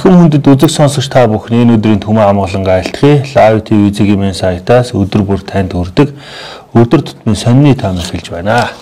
[0.00, 3.20] Эрхэм хүндэт үзэг сонсогч та бүхний энэ өдрийн төмөн амгалан айлтгий.
[3.36, 6.16] Live TV зэгийн сайтаас өдөр бүр танд хүрдэг
[6.72, 8.72] өдөр тутмын сонины таамаг хэлж байна.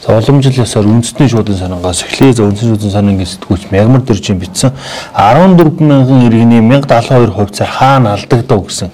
[0.00, 2.32] За уламжлал ёсоор үндэсний шуудан сонингоос эхлэе.
[2.32, 4.72] За үндэсний шуудан сонингийн сэтгүүлч Мягмар Дөржин бичсэн
[5.12, 8.88] 14 мянган иргэний 1072 хувьцаар хаана алдагдав гэсэн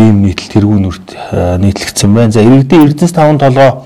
[0.00, 1.12] ийм нийтлэл тэргүүн нүрт
[1.60, 2.32] нийтлэгдсэн байна.
[2.32, 3.84] За иргэдийн Эрдэнэс 5 толгой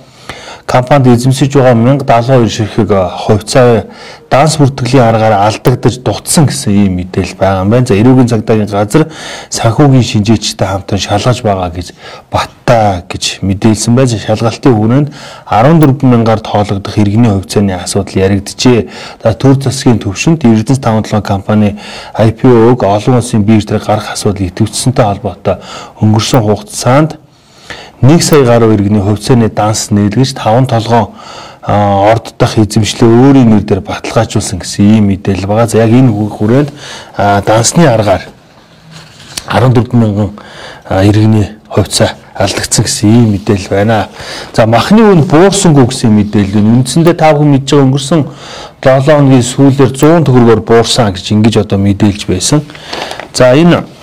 [0.67, 3.87] компанид эзэмсэж байгаа 1072 ширхэг хувьцаа
[4.31, 7.87] данс бүртгэлийн аргаар алдагдаж дутсан гэсэн ийм мэдээлэл байгаа юм байна.
[7.87, 9.07] За эрүүгийн цагдаагийн газар
[9.51, 11.95] санхүүгийн шинжээчтэй хамтран шалгаж байгаа гэж
[12.31, 15.09] Батта гэж мэдээлсэн байж шалгалтын хүрээнд
[15.47, 18.91] 14 мянгаар тоологдох иргэний хувьцааны асуудал яригджээ.
[19.23, 21.79] За төр засгийн төвшөнд Эрдэнэс 57 компани
[22.19, 25.63] IPO-г олон улсын биржээр гарах асуудал идэвхжсэнтэй холбоотой
[26.03, 27.23] өнгөрсөн хугацаанд
[28.03, 31.15] 1 сая гаруй иргэний хувьцааны данс нийлгэж 5 толгоон
[31.67, 35.67] орддох эзэмшлээ өөрийн нэр дээр баталгаажуулсан гэсэн ийм мэдээлэл байгаа.
[35.67, 36.71] За яг энэ хүрээнд
[37.47, 38.23] дансны аргаар
[39.49, 40.31] 14 мянган
[40.91, 44.09] иргэний хувьцаа алдагдсан гэсэн ийм мэдээлэл байна.
[44.53, 48.23] За махны үн буурсангүй гэсэн мэдээлэл нь үндсэндээ та бүхэн мэдж байгаа өнгөрсөн
[48.85, 52.61] 7 хоногийн сүүлээр 100 төгрөгөөр буурсан гэж ингэж одоо мэдээлж байсан.
[53.33, 53.96] За энэ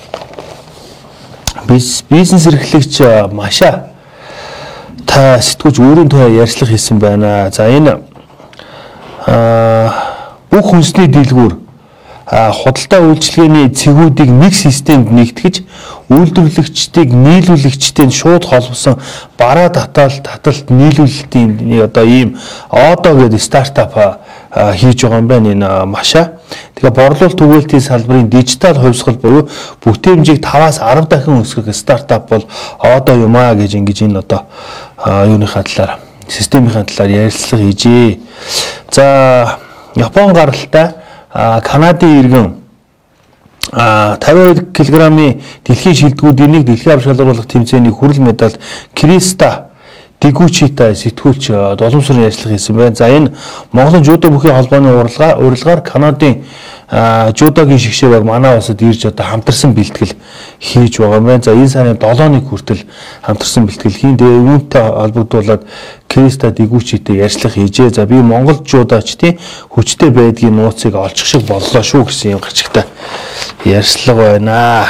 [2.09, 3.89] бизнес эрхлэгч Маша
[5.05, 7.51] та сэтгүүлч өөрийн тухай ярьцлага хийсэн байна.
[7.51, 7.99] За энэ
[10.49, 11.59] бүх хүнсний дэлгүүр
[12.33, 15.61] худалдаа үйлчилгээний цэгүүдийг нэг системд нэгтгэж
[16.09, 18.97] үйлдвэрлэгчдийг нийлүүлэгчтэй шууд холбосон
[19.37, 22.39] бараа татаал таталт нийлүүлэлтийн одоо ийм
[22.71, 26.39] одоо гэдэг стартап хийж байгаа юм байна энэ маша.
[26.83, 29.47] Тэгээ борлуулалт түгээлтийн салбарын дижитал хувьсгал буюу
[29.87, 32.43] бүтээмжийг 5-аас 10 дахин өсгөх стартап бол
[32.83, 34.43] одоо юм аа гэж ингэж энэ одоо
[34.99, 38.19] юуныхаа талаар системийн талаар ярилцлага хийжээ.
[38.91, 39.59] За
[39.95, 40.91] Япон гаралтай
[41.31, 42.53] Канадын иргэн
[43.71, 48.59] а 52 кг-ийн дэлхийн шилдэгүүдийн нэг дэлхийн авч шалгаруулах тэмцээний хүрэл медаль
[48.93, 49.71] Криста
[50.23, 52.95] Дигучита сэтгүүлч долоом сарын ажиллах хийсэн байна.
[52.95, 53.33] За энэ
[53.73, 56.45] Монголын жудо бүхий холбооны урилга урилгаар Канадын
[56.93, 60.13] жудогийн шигшээ баг манай улсад ирж одоо хамтарсан бэлтгэл
[60.61, 61.41] хийж байгаа юм байна.
[61.41, 62.85] За энэ сарын 7-ны хүртэл
[63.25, 64.17] хамтарсан бэлтгэл хийн.
[64.17, 65.65] Тэгээ үүнтэй холбогдуулаад
[66.05, 67.89] Криста Дигучитэй ярьцлага хийжээ.
[67.89, 69.41] За би Монгол жудоочдын
[69.73, 72.85] хүчтэй байдгийн нууцыг олчих шиг боллоо шүү гэсэн юм гачигтай
[73.65, 74.85] ярьцлага байна.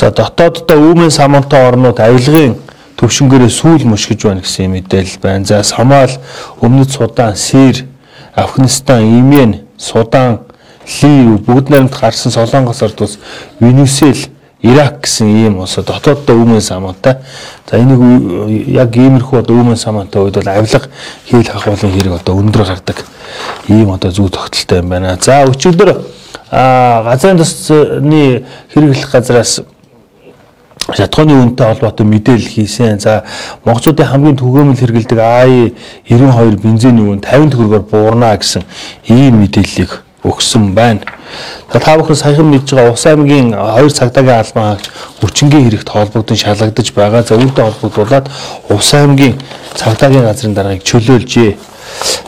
[0.00, 2.56] За дотооддоо үүмэн самантай орнууд авилгын
[3.00, 5.44] төвшнгөрөө сүүл мушгиж байна гэсэн мэдээлэл байна.
[5.44, 6.12] За Сомал,
[6.60, 7.86] Өмнөд Судан, Сир,
[8.34, 10.40] Афганистан, Имен, Судан,
[10.84, 13.18] Ливи бүгд найрамд гарсан Солонгос орд ус
[13.60, 14.28] Венесуэл,
[14.62, 17.16] Ирак гэсэн ийм улсууд дотооддоо үүмэн самантай.
[17.70, 20.84] За энийг яг иймэрхүү одоо үүмэн самантай үед бол авилга
[21.24, 23.00] хийл хахуулын хэрэг одоо өндөр гардаг
[23.68, 25.16] ийм одоо зүй тогтолтой юм байна.
[25.16, 26.04] За өчигдөр
[26.50, 28.44] а газрын тосны
[28.74, 29.62] хэрэглэх газраас
[30.96, 33.00] шатхууны үнэтэй холбоотой мэдээлэл хийсэн.
[33.00, 33.24] За
[33.64, 35.74] монголчуудын хамгийн түгээмэл хэрэгэлдэг АИ
[36.08, 38.62] 92 бензиний үн 50 төгрөгөөр буурна гэсэн
[39.08, 41.00] ийм мэдээллийг өгсөн байна.
[41.72, 44.90] За та бүхэн саяхан мэдж байгаа Ус аймгийн 2 цагдаагийн албан хаагч
[45.22, 47.22] хүчингийн хэрэгт холбогдсон шалгагдаж байгаа.
[47.22, 48.26] За үүнтэй холбогдуулаад
[48.68, 49.38] Ус аймгийн
[49.74, 51.69] цагдаагийн газрын даргаыг чөлөөлжээ.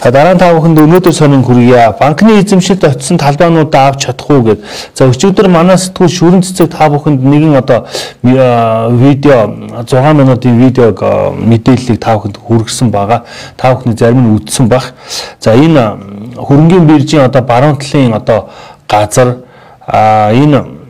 [0.02, 1.94] Дараа нь та бүхэнд өнөөдөр сонин хүргье.
[2.00, 4.60] Банкны эзэмшилд очисон талбайнуудаа авч чадах уу гэд.
[4.94, 7.86] За өчигдөр манай сэтгүүл шүрэн цэцэг та бүхэнд нэгэн одоо
[8.22, 9.46] видео
[9.86, 10.98] 6 минутын видеог
[11.38, 13.22] мэдээллийг та бүхэнд хүргэсэн байгаа.
[13.56, 14.90] Та бүхний зарим нь үзсэн баг.
[15.38, 18.50] За энэ хөрөнгөний биржийн одоо баруун талын одоо
[18.90, 19.46] газар
[19.86, 20.82] энэ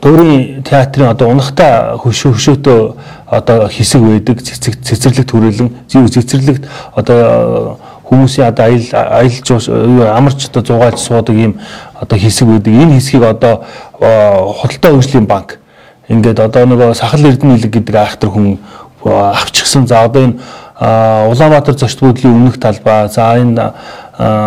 [0.00, 2.80] дөрийн театрын одоо унахтай хөшөө хөшөөтөө
[3.26, 11.36] одоо хэсэг байдаг цэцэрлэг төрөлн цэцэрлэгт одоо хүмүүсийн одоо аялал аялал амарч одоо зугаалж суудаг
[11.36, 11.60] ийм
[11.94, 12.72] одоо хэсэг үүдэг.
[12.72, 13.64] Энэ хэсгийг одоо
[13.98, 15.58] худалдаа хөгжлийн банк
[16.08, 18.58] ингээд одоо нөгөө сахал эрдэнэ нийлэг гэдэг айхтар хүн
[19.04, 19.86] авчихсан.
[19.86, 20.38] За одоо энэ
[20.78, 23.72] Улаанбаатар зочд буудлын өмнөх талбай, за энэ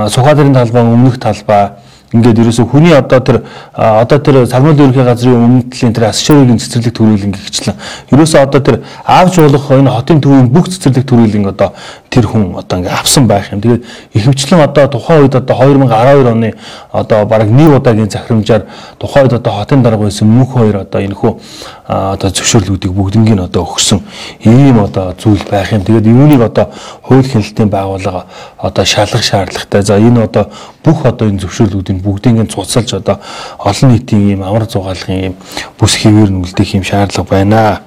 [0.10, 1.72] Сухадрын талбай өмнөх талбай
[2.10, 3.38] Ингээд ерөөсө хүний одоо тэр
[3.78, 7.78] одоо тэр цагмал ерөнхий газрын өмнөд талын тэр асшорын цэцэрлэг төрүүлэн гихчлэн
[8.10, 11.70] ерөөсө одоо тэр аавч болох энэ хотын төвийн бүх цэцэрлэг төрүүлэн одоо
[12.10, 13.62] тэр хүн одоо ингээд авсан байх юм.
[13.62, 13.86] Тэгээд
[14.18, 16.54] ихэвчлэн одоо тухайн үед одоо 2012 оны
[16.92, 18.66] одоо бараг нэг удаагийн захирамжаар
[18.98, 21.38] тухайн үед одоо хотын дарга байсан мөнх хоёр одоо энэ хүү
[21.86, 24.02] одоо зөвшөөрлүүдийг бүгднийг нь одоо өгсөн
[24.42, 25.86] ийм одоо зүйл байх юм.
[25.86, 26.74] Тэгээд юунийг одоо
[27.06, 28.26] хууль хяналтын байгууллага
[28.58, 29.82] одоо шалгах шаардлагатай.
[29.86, 30.50] За энэ одоо
[30.84, 33.20] бүх одоо энэ зөвшөөрлүүдийг энэ бүгдийг нь цуцалж одоо
[33.60, 35.36] олон нийтийн ийм амар зугаалгын ийм
[35.80, 37.82] бүс хэвээр нь үлдээх ийм шаардлага байна.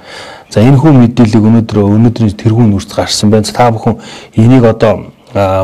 [0.52, 3.48] За энэ хүн мэдээллийг өнөөдөр өнөөдрийн тэргүүн нүрт гарсан байна.
[3.48, 3.96] Та бүхэн
[4.36, 5.12] энийг одоо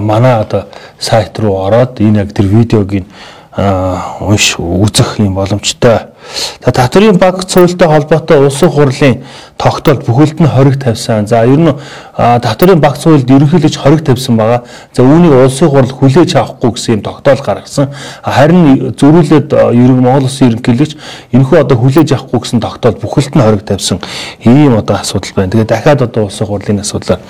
[0.01, 0.65] манай одоо
[0.99, 3.05] сайт руу ороод энэ яг тэр видеог
[4.21, 6.09] унш үзэх юм боломжтой.
[6.65, 9.23] За татврын банк цуультай холбоотой улсын хурлын
[9.57, 11.27] тогтоолт бүхэлд нь хориг тавьсан.
[11.27, 11.73] За ер нь
[12.17, 14.65] татврын банк цуульд ерөнхийлөгч хориг тавьсан байгаа.
[14.93, 17.89] За үүнийг улсын хурл хүлээж авахгүй гэсэн юм тогтоол гаргасан.
[18.23, 20.97] Харин зөрүүлээд ерөн Монгол улсын ерөнхийлөгч
[21.33, 24.03] энэхүү одоо хүлээж авахгүй гэсэн тогтоол бүхэлд нь хориг тавьсан.
[24.45, 25.53] Ийм одоо асуудал байна.
[25.53, 27.21] Тэгээ дахиад одоо улсын хурлын асуудлаар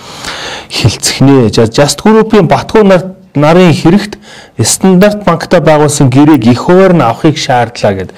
[0.68, 1.52] хилцэх нэ.
[1.52, 4.18] За Just Group-ийн Батгуу нарт нарын хэрэгт
[4.64, 8.10] стандарт банктай байгуулсан гэрээг их хуваар нь авахыг шаардлаа гэд.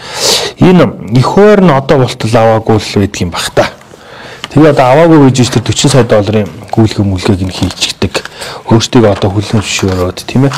[0.59, 3.67] Энэ их хуваар нь одоо болтол аваагүй л байдаг юм бах та.
[4.55, 8.25] Тэгээ одоо аваагүй гэж чинь 40 сая долларын гүйлгэ мүлгээг нь хийчихдэг.
[8.71, 10.55] Өөртөө одоо хүлэн зөвшөөрөөд тийм ээ.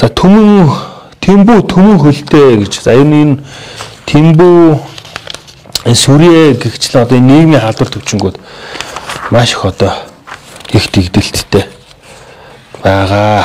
[0.00, 0.70] За төмөн
[1.20, 2.80] Тэмбүү төмөн хөлтэй гэж.
[2.80, 3.44] За энэ
[4.08, 4.90] Тэмбүү
[5.94, 8.36] Сүрье гихчлээ одоо нийгмийн халдвар төвчнгүүд
[9.32, 9.92] маш их одоо
[10.72, 11.79] их дэгдэлттэй
[12.82, 13.44] байгаа.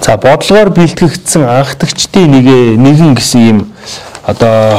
[0.00, 2.46] За бодлогоор бэлтгэгдсэн анхдагчдын нэг
[2.78, 3.58] нэгэн гэсэн юм
[4.22, 4.78] одоо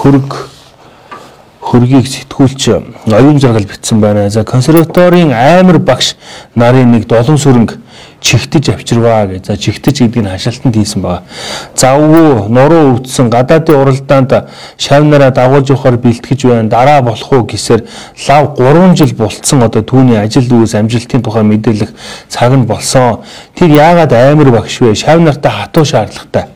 [0.00, 0.48] хөрг
[1.60, 2.68] хөргийг сэтгүүлч
[3.12, 4.30] оюун жаргал бичсэн байна.
[4.30, 6.16] За консерваторийн аймар багш
[6.54, 7.76] нарын нэг долон сүрэнг
[8.24, 9.46] чихтэж авчирваа гэж.
[9.46, 11.28] За чихтэж гэдэг нь хашаалтанд хийсэн байгаа.
[11.76, 14.32] Завгүй нуруу өвдсөн гадаадын уралдаанд
[14.80, 16.72] шавнараа дагуулж явахаар бэлтгэж байна.
[16.72, 17.84] Дараа болох уу гэсээр
[18.28, 21.92] лав 3 жил болцсон одоо түүний ажил дүүс амжилтын тухай мэдээлэх
[22.32, 23.20] цаг нь болсон.
[23.54, 24.96] Тэр яагаад амар багш вэ?
[24.96, 26.48] Шавнартаа хатуу шаардлагатай.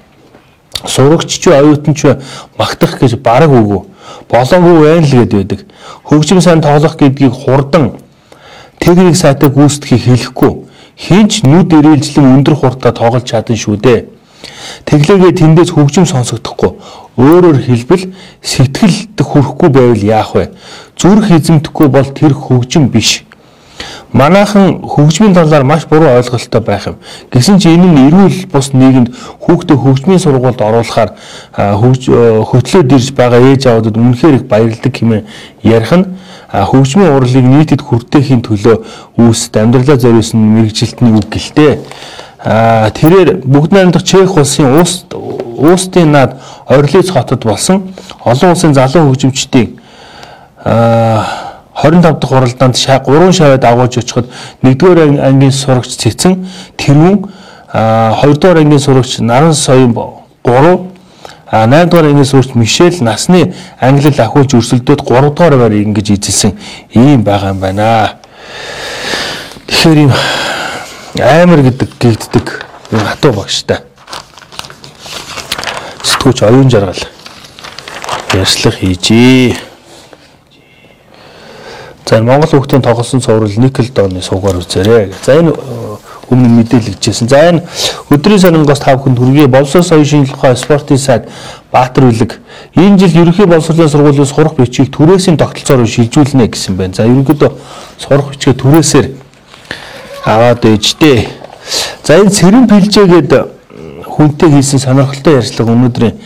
[0.88, 2.17] Сурагч ч оюутан ч
[2.56, 3.85] магтах гэж бараг үгүй.
[4.32, 5.61] Болоогүй байна л гээд байдаг.
[6.09, 8.00] Хөгжим сайн тоглох гэдгийг хурдан
[8.81, 10.68] техник сайтаа гүйцэтгэхийг хэлэхгүй
[10.99, 14.00] хинч нүд ирээлжлэн өндөр хурдтай тоглож чадсан шүү дээ.
[14.85, 16.75] Тэглээгээ тэндээс хөгжим сонсогдохгүй.
[17.19, 18.11] Өөрөөр хэлбэл
[18.43, 20.50] сэтгэлд хүрэхгүй байвал яах вэ?
[20.99, 23.23] Зүрх эзэмдэхгүй бол тэр хөгжим биш.
[24.12, 26.97] Манайхан хөгжмийн талаар маш буруу ойлголттой байх юм.
[27.31, 29.12] Гэсэн чи энэ нь эрүүл бус нийгэмд
[29.44, 31.12] хүүхдээ хөгжмийн сургуульд оруулахаар
[31.55, 35.27] хөтлөөд ирж байгаа ээж аваадад үнэхээр их баярлдаг хэмээн
[35.62, 36.06] ярих нь
[36.49, 38.77] хөгжмийн урлыг нийтэд хүртээхийн төлөө
[39.21, 41.85] үүсэт амьдралаа зориулсан мэрэгжилтний үг гэлтэй.
[42.41, 47.93] Тэрээр бүгд найрамдах Чех улсын уус уустын наад Орлиц хотод болсон
[48.25, 49.77] олон улсын залуу хөгжимчдийн
[50.65, 54.31] а 25 дахь уралдаанд 3 шавьд агуулж очиход
[54.62, 56.47] 1-р ангийн сурагч Цэцэн
[56.77, 57.29] тэрүүн
[57.73, 59.94] 2-р ангийн сурагч Наран Соён
[60.43, 60.88] 3
[61.50, 66.53] А 8 дугаар ангиас өөрч Мишель насны англил ахуулж өрсөлдөөд 3 дугаар байр ингэж эзэлсэн
[66.93, 68.19] ийм байгаа юм байна.
[69.67, 70.12] Тэгэхээр ийм
[71.17, 72.47] амар гэдэг гэгддэг
[72.93, 73.81] юм хатуу багштай.
[76.05, 77.00] Сэтгүүч оюун жаргал
[78.37, 79.56] ярьслах хийжээ.
[82.05, 85.15] За Монгол хүүхдийн тоглосон цуврал никл дооны суугаар үзээрэй.
[85.25, 85.53] За энэ
[86.31, 87.29] өмнө мэдээлэгдсэн.
[87.29, 87.63] За энэ
[88.11, 89.47] өдрийн сонингоос та бүхэнд хүргэе.
[89.47, 91.29] Боловсрол соёлын шинжилгээ ухаан спортын сайд
[91.73, 92.41] Баатар үлэг
[92.77, 96.95] энэ жил ерөнхий боловсролын сургуулийн сурах бичгийг түрээсийн тогтолцоороо шилжүүлнэ гэсэн байна.
[96.95, 97.51] За ерөнхийдөө
[97.97, 99.07] сурах бичгээ түрээсээр
[100.25, 101.29] аваад ээжтэй.
[102.05, 103.32] За энэ цэрэн пилжээгээд
[104.05, 106.17] хүнтэй хийсэн сонирхолтой ярьцлага өнөөдрийн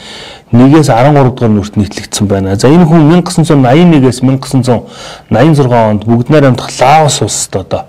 [0.53, 2.57] 1-ээс 13 дугаар нүрт нийтлэгдсэн байна.
[2.57, 7.83] За энэ хүн 1981-ээс 1986 онд бүгд найрамдах Лаос улсад одоо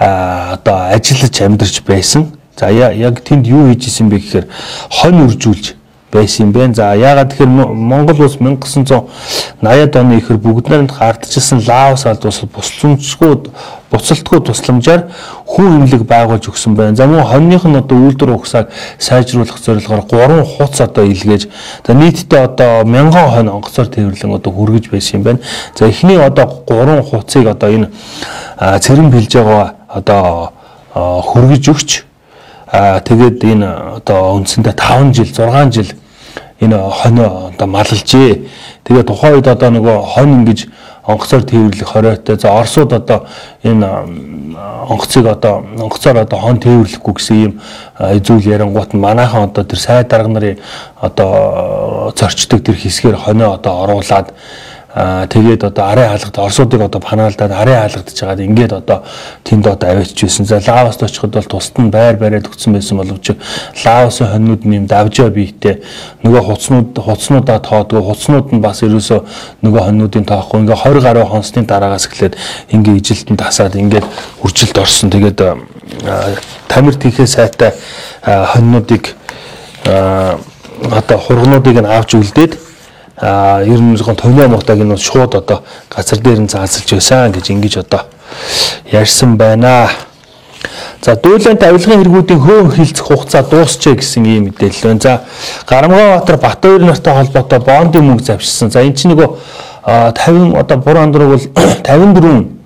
[0.00, 2.32] одоо ажиллаж амьдарч байсан.
[2.56, 4.46] За яг тэнд юу хийж исэн бэ гэхээр
[4.88, 5.76] хонь үржүүлж
[6.12, 6.74] байсан юм байна.
[6.74, 13.50] За яагаад тэгэхээр Монгол улс 1980-ад оны ихэр бүгд найрамдах ардчилсан Лаос алд улс бусламжгүй
[13.90, 15.06] буцалтгүй тусламжаар
[15.46, 16.96] хүн имлэг байгуулж өгсөн байна.
[16.96, 21.48] За мөн хоньных нь одоо үйлдвэр ухсааг сайжруулах зорилгоор 3 хуц одоо илгээж
[21.86, 25.38] за нийтдээ одоо 1000 хонь онгоцоор тээвэрлэн одоо хүргэж байсан юм байна.
[25.74, 27.90] За эхний одоо 3 хуцыг одоо энэ
[28.58, 30.52] цэрэн билж байгаа одоо
[30.94, 31.90] хүргэж өгч
[32.66, 33.68] аа тэгээд энэ
[34.02, 35.90] одоо үндсэндээ 5 жил 6 жил
[36.60, 38.42] энэ хонь одоо маллжээ.
[38.84, 40.66] Тэгээ тухайн үед одоо нөгөө хонь ингэж
[41.06, 42.36] онгоцоор тээвэрлэх хориотой.
[42.38, 43.26] За Оросууд одоо
[43.62, 43.86] энэ
[44.88, 47.52] онгоцыг одоо онгоцоор одоо хон тээвэрлэхгүй гэсэн ийм
[48.26, 50.58] зүйл ярангуут нь манайхан одоо тэр сайд дарга нарын
[50.98, 54.65] одоо зорчдог тэр хэсгээр хонио одоо оруулаад Аа
[54.96, 59.04] тэгээд одоо арын хаалгад орсуудыг одоо панаалдаад арын хаалгадж байгаад ингээд одоо
[59.44, 60.46] тэнд одоо авчиж байсан.
[60.46, 63.36] За Лаост очиход бол тусад нь байр бариад өгсөн байсан боловч
[63.84, 65.84] Лаосын хоньнууд нэм давжаа биетэй
[66.24, 69.20] нөгөө хуцнууд хуцнуудаа тоодгоо хуцнууд нь бас ерөөсөө
[69.60, 72.40] нөгөө хоньнуудын тоохгүй ингээд 20 гаруй хонсны дараагаас эхлээд
[72.72, 74.06] ингээд ижилтэн тасаад ингээд
[74.40, 75.12] үржилт орсон.
[75.12, 75.44] Тэгээд
[76.72, 77.76] тамир тийхээ сайтай
[78.24, 79.12] хоньнуудыг
[79.84, 82.64] одоо хургнуудыг нь авч үлдээд
[83.18, 87.50] а ер нь зөвхөн томьёо мутаг энэ шууд одоо газар дээр нь заазалж байсан гэж
[87.50, 88.02] ингэж одоо
[88.92, 89.88] ярьсан байна.
[91.00, 95.00] За дүүлэнт авилгын хэрэгүүдийн хөөн хилцэх хугацаа дуусчээ гэсэн ийм мэдээлэл байна.
[95.00, 95.20] За
[95.68, 98.70] Гарамгаабатар Батбаяр нартай холбоотой бондын мөнгө завшсан.
[98.70, 99.28] За эн чинь нөгөө
[99.86, 101.46] 50 одоо буруу андрууг бол
[101.86, 102.56] 54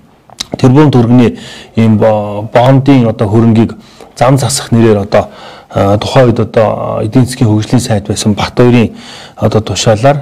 [0.57, 1.37] тэрбум төгрөгийн
[1.75, 3.75] ийм бондын одоо хөрөнгийг
[4.15, 5.29] зам засах нэрээр одоо
[5.73, 8.91] тухайн үед одоо эдийн засгийн хөгжлийн сайд байсан Батбаярын
[9.37, 10.17] одоо тушаалаар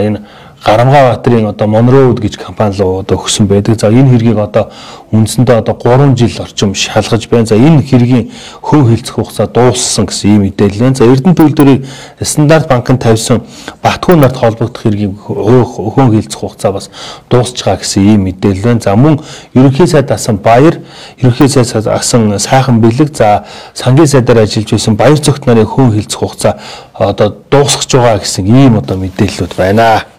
[0.00, 0.20] энэ
[0.64, 3.76] Гарамгаабаатарын одоо Монроуд гэж компани руу одоо өгсөн байдаг.
[3.76, 4.72] За энэ хэргийг одоо
[5.12, 7.44] үндсэндээ одоо 3 жил орчим шалгаж байна.
[7.44, 8.32] За энэ хэргийн
[8.64, 10.96] хөө хилцэх хугацаа дууссан гэсэн ийм мэдээлэл байна.
[10.96, 11.84] За Эрдэнэ төлөвлөрийг
[12.24, 13.44] стандарт банкнд тавьсан
[13.84, 16.88] Батгүй нарт холбогдох хэргийн хөө хилцэх хугацаа бас
[17.28, 18.80] дуусч байгаа гэсэн ийм мэдээлэл байна.
[18.80, 19.20] За мөн
[19.52, 20.80] ерөнхий сайд асан баяр,
[21.20, 23.44] ерөнхий сайд асан сайхан бэлэг, за
[23.74, 26.56] сангийн сайдаар ажиллаж байсан баяр цогт нарын хөө хилцэх хугацаа
[26.96, 30.13] одоо дуусгаж байгаа гэсэн ийм одоо мэдээллүүд байна.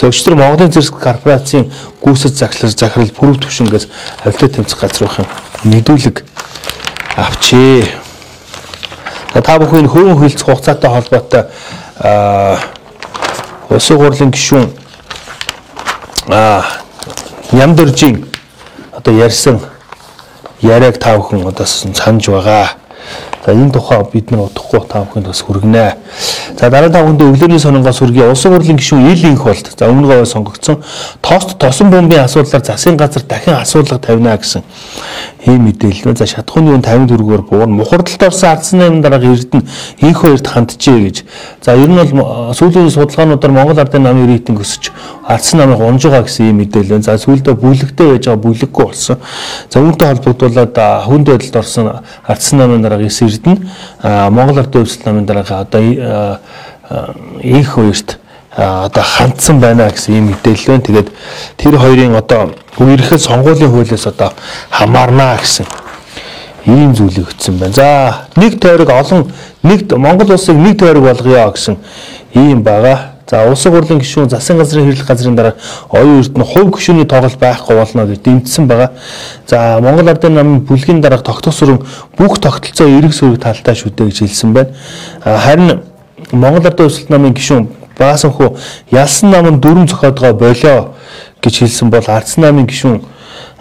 [0.00, 3.86] За өчтөр Монголын зэрэг корпорацийн гүйцэд захлаж захирал пүрэв төвшингээс
[4.24, 5.26] авилтаа тэмцэх газрын
[5.64, 6.24] мэдүүлэг
[7.16, 7.86] авчээ.
[9.32, 11.44] Та бүхэн хөрөн хөлц хугацаатай холбоотой
[13.70, 14.70] улсын хурлын гишүүн
[16.28, 16.64] а
[17.52, 18.24] Нямдөржийн
[18.92, 19.60] одоо ярьсан
[20.60, 22.81] яриаг та бүхэн одоо санаж байгаа.
[23.44, 25.96] За энэ тухай бид нар удахгүй та бүхэнд бас хүргэнэ.
[26.60, 28.30] За дараа та бүхэнд өглөөний сонингоос хүргэе.
[28.30, 29.66] Улсын хурлын гишүүн ил инх болт.
[29.74, 30.78] За өмнө говь сонгогдсон.
[31.20, 34.62] Тоост тосон бомбын асуудлаар засгийн газар дахин асуулга тавина гэсэн
[35.46, 36.14] ийм мэдээлэл.
[36.14, 37.82] За шатхууны үн 50 төгрөгөөр буурна.
[37.82, 39.66] Мухардалд орсон ардсан наймын дараага Эрдэнэ
[40.06, 41.24] инх хоёрт хандчихэ гэж.
[41.66, 44.92] За ер нь бол сүүлийн судалгаануудаар Монгол ардын намын рейтинг өсөж
[45.26, 47.02] ардсан намыг унж байгаа гэсэн ийм мэдээлэл.
[47.02, 49.18] За сүүлдээ бүлэгтэй байж байгаа бүлэггүй болсон.
[49.66, 50.78] За үүнтэй холбогдуулаад
[51.10, 51.90] хүнд байдалд орсон
[52.22, 55.82] ардсан намын дараага Эрдэнэ Монгол ардын өвсөл намын дараага одоо
[57.42, 58.18] инх хоёрт
[58.56, 60.82] одоо хандсан байна гэсэн ийм мэдээлэл байна.
[60.82, 61.08] Тэгээд
[61.56, 64.32] тэр хоёрын одоо үерхэд сонгуулийн хуулиас одоо
[64.70, 65.66] хамаарнаа гэсэн
[66.66, 67.72] ийм зүйлийг өгсөн байна.
[67.72, 71.76] За нэг тойрог олон нэг Монгол улсыг нэг тойрог болгоё гэсэн
[72.34, 73.11] ийм байгаа.
[73.30, 75.54] За улсын хурлын гишүүн засгийн газрын хэрлэх газрын дараа
[75.90, 78.90] оюун эрдэнэ хувь гишүүний тоглолт байхгүй болно гэж дэмжсэн байгаа.
[79.46, 81.80] За Монгол Ардын намын бүлгийн дараах тогтох сүрэн
[82.18, 84.74] бүх тогтолцоо эрэг сүрэг талтай шүү дээ гэж хэлсэн байна.
[85.24, 85.80] Харин
[86.32, 88.56] Монгол Ардын өсөлт намын гишүүн Баасанхуу
[88.90, 90.94] ялсан намын дөрөв зохиодгоо болоо
[91.42, 93.00] гэж хэлсэн бол ардсан намын гишүүн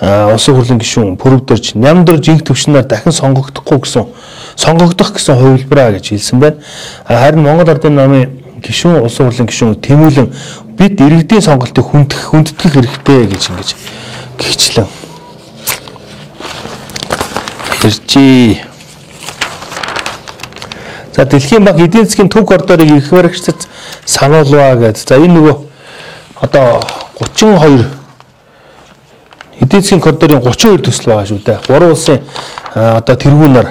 [0.01, 4.07] улсын хурлын гишүүн пүрвдэрж нямдар жинх төвшнээр дахин сонгогдохгүй гэсэн
[4.55, 6.57] сонгогдох гэсэн хувилбараа гэж хэлсэн байна.
[7.05, 10.27] Харин Монгол Ардын намын гишүүн улсын хурлын гишүүн тэмүүлэн
[10.77, 13.69] бид иргэдийн сонголтыг хүндэх хүндэтгэх хэрэгтэй гэж ингэж
[14.37, 14.89] гихчлэн
[17.83, 18.63] иржээ.
[21.15, 23.67] За Дэлхийн банк эдийн засгийн төв коридорыг их баригчдад
[24.05, 25.07] сануулваа гэдэг.
[25.07, 25.57] За энэ нөгөө
[26.41, 26.81] одоо
[27.19, 27.85] 32
[29.61, 31.59] эдийн засгийн коридорын 32 төсөл байгаа шүү дээ.
[31.67, 32.19] Гурван улсын
[32.73, 33.67] одоо тэргүүнээр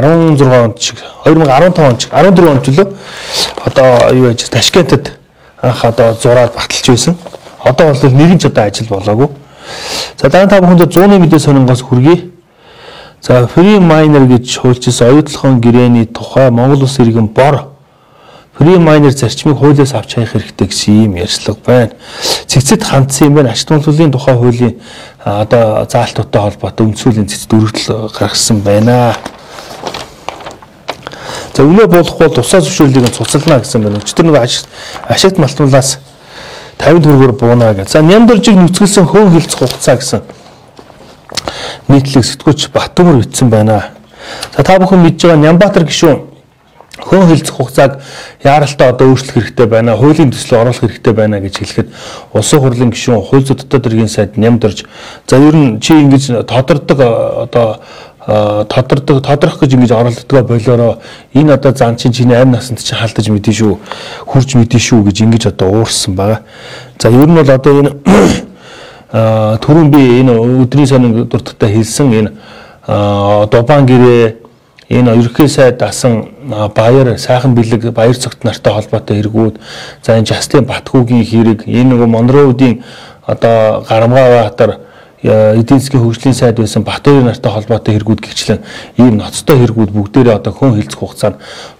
[0.00, 2.86] 2016 онд шиг 2015 онд шиг 14 онд лөө
[3.64, 5.18] одоо юу яаж Ташкентад
[5.62, 7.16] анх одоо зураад баталж байсан.
[7.64, 9.28] Одоо бол нэгэн ч одоо ажил болоогүй.
[10.20, 12.30] За дараа та бүхэнд 100-ны мэдээ сонингоос хүргэе.
[13.20, 17.74] За free miner гэж хуульчилсан оюутлахын гэрээний тухай Монгол Улс иргэн бор
[18.58, 21.92] free miner зарчмыг хуулиас авч хаях хэрэгтэй гэсэн ийм ярьцлага байна.
[22.46, 23.50] Цэгцэд хандсан юм байна.
[23.50, 24.80] Ашиг тунхлын тухай хуулийн
[25.24, 29.14] одоо заалтуудтай холбоотой үндсүүлийн цэцэд өргөдөл гаргасан байна.
[31.58, 33.98] За өнөө болох бол тусаа зөвшөөрлийг цуцална гэсэн байна.
[33.98, 34.36] Өчтөр нэг
[35.10, 35.98] ашигт малтуулаас
[36.78, 37.90] 50 төгрөгөөр буунаа гэж.
[37.90, 40.22] За нямдуржиг нүцгэлсэн хөөн хилцэх хугацаа гэсэн
[41.90, 43.90] нийтлэг сэтгүүлч Баттөмөр бичсэн байна.
[44.54, 46.28] За та бүхэн мэдж байгаа Нямбатар гишүүн
[47.02, 47.98] хөн хилцэх хугацааг
[48.44, 49.98] яаралтай одоо өөрчлөх хэрэгтэй байна.
[49.98, 51.88] Хуулийн төслөөр оруулах хэрэгтэй байна гэж хэлэхэд
[52.34, 54.86] улсын хурлын гишүүн хууль зүйн дотоод иргэн сайд нямдэрж
[55.26, 57.82] за ер нь чи ингэж тодордог одоо
[58.28, 60.98] тодордог тодорох гэж ингэж оролддгоо болоороо
[61.32, 63.78] энэ одоо зан чинь чиний амь насанд чинь халтаж мэдэн шүү
[64.26, 66.40] хурж мэдэн шүү гэж ингэж одоо уурсан байгаа.
[67.00, 67.90] За ер нь бол одоо энэ
[69.64, 72.30] түрүүн би энэ өдрийн сонин дуртагтай хэлсэн энэ
[73.48, 74.36] дубан гэрээ
[74.90, 76.28] энэ ерөнхий сайд асан
[76.76, 79.56] баяр сайхан бэлэг баяр цогт нартай холбоотой хэрэгүүд
[80.04, 82.84] за энэ Жаслин Батгуугийн хэрэг энэ нөгөө Монроудын
[83.24, 84.87] одоо Гарамгаабаатар
[85.22, 88.62] эдийн засгийн хөгжлийн сайд байсан Батбаяр нартай холбоотой хэрэгүүд гихчлэн
[88.98, 91.36] ийм ноцтой хэрэгүүд бүгдээрээ одоо хүн хилцэх хугацаанд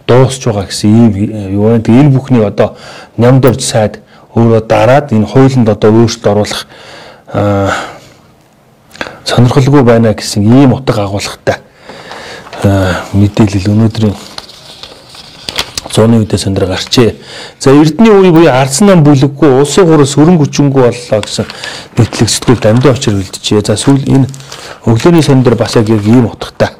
[0.06, 1.10] дуусч байгаа гэсэн ийм
[1.54, 1.84] юу байна.
[1.86, 2.74] Тэгээ энэ бүхний одоо
[3.16, 4.02] нямдорж сайд
[4.34, 6.66] өөрөө дараад энэ хуулинд одоо өөрчлөлт оруулах
[9.24, 11.62] сонирхолгүй байна гэсэн ийм утга агуулгатай
[13.14, 14.16] мэдээлэл өнөөдрийн
[15.98, 17.10] зууны үдээс өндөр гарчээ.
[17.58, 21.46] За Эрдэнэ үе буюу Арсан нам бүлэггүй улсын гурал сүрэн гүчингүү боллоо гэсэн
[21.98, 23.66] нийтлэг сэтгүүл дамдын очир үлджээ.
[23.66, 24.30] За сүүл энэ
[24.86, 26.70] өглөөний сондөр бас яг ийм утгатай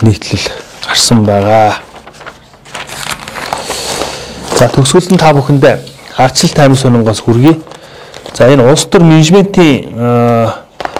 [0.00, 0.48] нийтлэл
[0.88, 1.84] гарсан байгаа.
[4.56, 5.76] За төгсгөлд нь та бүхэндээ
[6.16, 7.60] арчил таймын сонингоос хүргэе.
[8.32, 9.92] За энэ улс төр менежментийн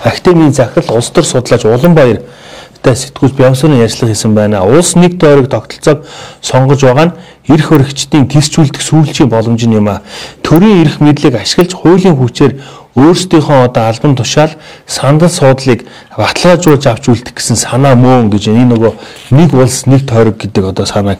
[0.04, 2.20] академийн захирал улс төр судлаач Уланбаяр
[2.82, 4.64] та сэтгүүлч Бямсны ярьцлага хийсэн байна.
[4.64, 6.06] Улс нэг тойрог тогтолцоог
[6.40, 7.16] сонгож байгаа нь
[7.52, 10.02] эрх хөрөгчдийн тэрсчүүлдэх сүүлчийн боломж юм а.
[10.42, 12.56] Төрийн эрх мэдлийг ашиглаж хуулийн хүчээр
[12.96, 14.56] өөрсдийнхөө одоо албан тушаал
[14.86, 18.92] сандал суудлыг баталгаажуулж авч үлдэх гэсэн санаа мөн гэж энэ нөгөө
[19.36, 21.18] нэг улс нэг тойрог гэдэг одоо санааг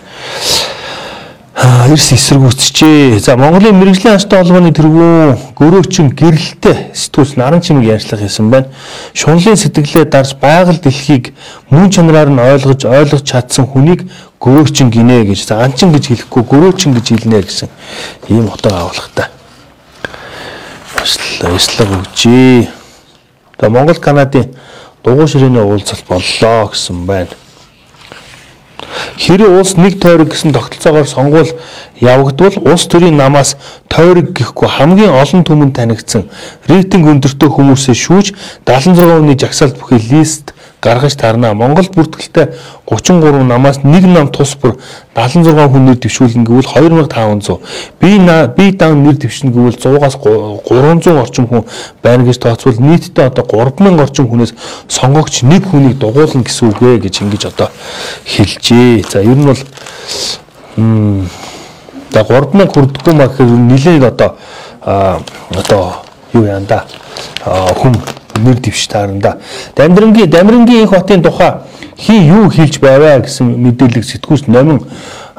[1.61, 3.21] эрс эсэргүүцжээ.
[3.21, 8.73] За Монголын мэрэгжлийн аштай холбооны тэргүүн гөрөөчин гэрэлтэй сэтгүүлч наран чимэг ярьцлага хийсэн байна.
[9.13, 11.35] Шунлын сэтгэлээ дарж байгаль дэлхийг
[11.69, 14.09] мөн чанараар нь ойлгож ойлгож чадсан хүнийг
[14.41, 15.53] гөрөөчин гинэ гэж.
[15.53, 17.69] За анчин гэж хэлэхгүй гөрөөчин гэж хэлнэ гэсэн
[18.33, 19.29] ийм утга агуулгатай.
[21.45, 22.69] Баярлалаа өгчээ.
[23.61, 24.57] За Монгол Канадын
[25.05, 27.37] дугуй ширээний уулзалт боллоо гэсэн байна.
[29.19, 31.51] Хэрэв улс нэг тойрог гэсэн тогтолцоогоор сонгуул
[32.01, 33.57] явагдвал улс төрийн намаас
[33.91, 36.31] тойрог гэхгүй хамгийн олон түмэнд танигдсан
[36.71, 38.27] рейтинг өндөртэй хүмүүсээ шүүж
[38.65, 41.53] 76%-ны жагсаалт бүхий лист гаргаж тарна.
[41.55, 42.55] Монгол бүртгэлтэй
[42.87, 44.79] 33 намаас нэг нам тус бүр
[45.15, 47.61] 76 хүн нэр дэвшүүлнэ гэвэл 2500.
[48.01, 48.19] Би
[48.57, 51.67] би дан нэр дэвшнэ гэвэл 100-аас 300 орчим хүн
[52.03, 54.55] байна гэж тооцвол нийтдээ одоо 3000 орчим хүнээс
[54.89, 57.69] сонгогч нэг хүнийг дугуулна гэсэн үг ээ гэж ингэж одоо
[58.25, 59.05] хэлжээ.
[59.05, 59.61] За ер нь бол
[62.13, 64.37] за 3000 хүрдэггүй маа гэхээр нэлээд одоо
[65.51, 65.85] одоо
[66.33, 66.85] юу яа да
[67.45, 67.97] хүн
[68.41, 69.39] нэр дэвш таарна.
[69.77, 71.55] Дамдрангийн Дамрангийн их хотын тухай
[71.99, 74.83] хий юу хийж байваа гэсэн мэдээлэл сэтгүүлч номин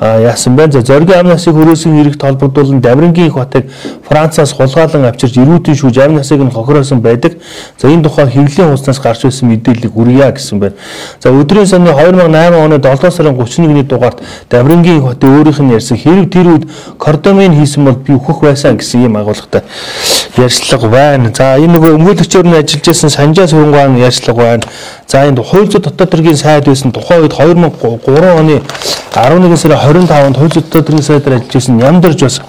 [0.02, 0.72] яасан байна.
[0.72, 3.70] За зоргийн амь насыг хүрээсэн хэрэгт холбогдуулан Дамрангийн их хотыг
[4.10, 7.38] Францаас хулгайлан авчирч эрүүдийн шүүж амь насыг нь хохироосон байдаг.
[7.78, 10.76] За энэ тухай хэвлэлийн хууснаас гарч байсан мэдээллийг үргэе гэсэн байна.
[11.22, 15.98] За өдрийн сарын 2008 оны 7 сарын 31-ний дугаарт Дамрангийн их хотын өөрийнх нь ярьсан
[15.98, 16.66] хэрэг тэр үед
[16.98, 19.62] кордомын хийсэн бол би өөхөх байсан гэсэн ийм агуулгатай
[20.38, 21.32] ярьцлага байна.
[21.36, 24.64] За энэ нөгөө өмгөөлөгчөөр нь ажиллаж байсан Санжаа Сүрэнгаан ярьцлага байна.
[25.08, 28.62] За энэ хууль зүйн дотоод төргийн сайд байсан тухайн үед 2003 оны
[29.12, 32.40] 11 сарын 25-нд хууль төргийн сайдаар ажиллаж байсан Нямдарж бас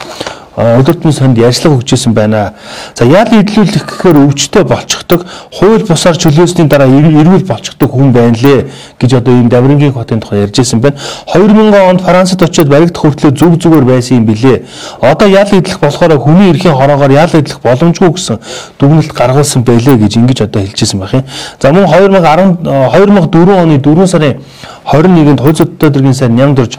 [0.56, 2.52] өдөртний сонд ярьцлага өгчээсэн байна.
[2.94, 8.68] За ял идэлүүлэх гэхээр өвчтөй болчихдог, хууль бусаар чөлөөсний дараа эрүүл болчихдог хүн байна лээ
[9.00, 11.00] гэж одоо ийм Даврингийн хотын тухай ярьжсэн байна.
[11.32, 14.62] 2000 онд Францад очиод баригдах хүртлээр зүг зүгээр байсан юм билээ.
[15.00, 18.36] Одоо ял идэлэх болохоор хүний эрхийн хороогоор ял идэлэх боломжгүй гэсэн
[18.76, 21.24] дүгнэлт гаргалсан байлээ гэж ингэж одоо хэлжсэн байх юм.
[21.58, 22.60] За мөн 2010
[22.92, 24.36] 2004 оны 4 сарын
[24.84, 26.78] 21-нд хууль зүйн төргийн сайн нямдурж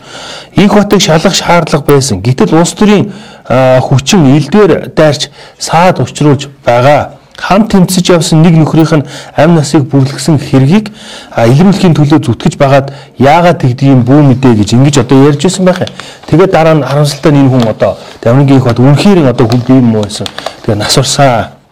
[0.56, 2.22] инх хотыг шалгах шаардлага байсан.
[2.22, 3.12] Гэтэл улс төрийн
[3.48, 10.38] хүчин илдвэр дайрч саад учруулж байгаа хамт тэмцэж явсан нэг нөхрийнх нь амь насыг бүрлгсэн
[10.38, 10.92] хэргийг
[11.36, 15.82] илрүүлэхийн төлөө зүтгэж байгаад яагаад тэгдгийм бүү мэдээ гэж ингэж одоо ярьж байсан байх.
[16.30, 19.96] Тэгээд дараа нь харамсалтай энэ хүн одоо Даврынгийн их бод үнэхээр одоо хүн бий юм
[19.96, 20.28] уу гэсэн.
[20.63, 21.62] Тэгээд нас урсан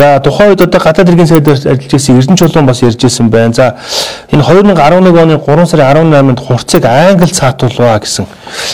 [0.00, 3.52] За тухайн үед одоо гадаад хэргийн сайд ажиллаж байсан Эрдэнэ чулуун бас ярьж байсан байна.
[3.52, 3.76] За
[4.32, 8.24] энэ 2011 оны 3 сарын 18-нд хурцыг англи цаатуулваа гэсэн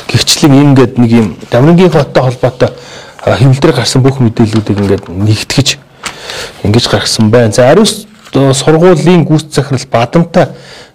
[0.06, 2.70] гихчлэг юм гээд нэг юм Дамрингийн хоттой холбоотой
[3.26, 5.68] хэмнэлтээр гарсан бүх мэдээллүүдийг ингээд нэгтгэж
[6.62, 7.50] ингэж гаргасан байна.
[7.50, 10.46] За ариус сургуулийн гүйц захирал Бадамтай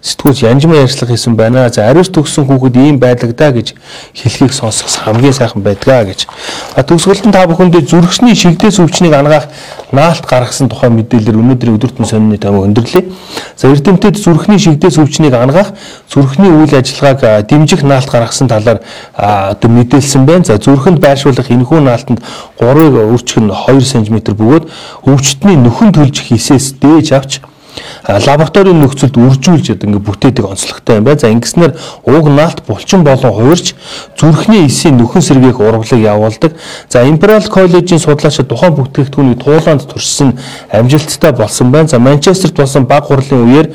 [0.02, 1.68] сэтгүүлч янжмаа ярьцлага хийсэн байна.
[1.70, 3.74] За ариус төгссөн хүүхэд ийм байлагдаа гэж
[4.18, 6.26] хэлхийг сонсох хамгийн сайхан байдгаа гэж.
[6.74, 9.46] Төгсгөлд нь та бүхэндээ зүрхсний шигдээс өвчнийг ангаах
[9.94, 13.14] наалт гаргасан тухай мэдээлэлээр өнөөдрийн өдөртөн сонины тамиг өндөрлөе.
[13.54, 15.70] За эрдэмтэд зүрхний шигдээс өвчнийг ангаах,
[16.10, 18.82] зүрхний үйл ажиллагааг дэмжих наалт гаргасан талаар
[19.14, 20.44] одоо мэдээлсэн байна.
[20.44, 22.20] За зүрхэнд байршуулах энэхүү наалтанд
[22.58, 24.66] 3-ыг өрчих нь 2 см бөгөөд
[25.06, 27.32] өвчтний нөхөн төлж хийсээс дээж авч
[28.06, 31.20] лабораторийн нөхцөлд үржүүлж одоо ингээ бүтээдэг онцлогтой юм байна.
[31.20, 31.72] За ингэснээр
[32.04, 33.74] ууг наалт булчин болон хуурж
[34.18, 36.52] зүрхний эсийн нөхөн сэргээх урвалыг явуулдаг.
[36.88, 40.38] За Imperial College-ийн судлаачид тухайн бүтээгдэхүүнийг туулаанд туршсан
[40.70, 41.88] амжилттай болсон байна.
[41.88, 43.66] За Манчестерт болсон баг хурлын үеэр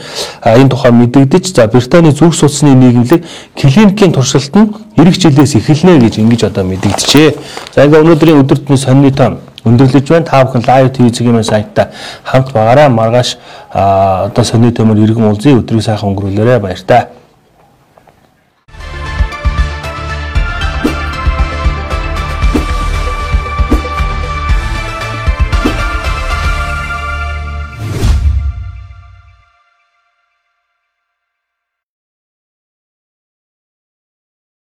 [0.44, 3.24] энэ тухай мэдэгдэж за Британий зүрх судасны нийгэмлэг
[3.56, 7.30] клиникийн туршилт нь эх жилээс эхэлнэ гэж ингэж одоо мэдэгджээ.
[7.76, 10.26] За ингээ өнөөдрийн өдөртний сонины том өндөрлөж байна.
[10.26, 11.90] Та бүхэн live TV-ийн сайтаа
[12.24, 12.90] хамт байгаарай.
[12.90, 13.38] Маргааш
[13.72, 15.60] одоо сони төмөр иргэн уулзъя.
[15.60, 16.60] Өдрийг сайхан өнгөрүүлээрэй.
[16.60, 17.17] Баяр таа.